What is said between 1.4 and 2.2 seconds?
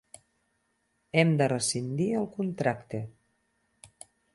de rescindir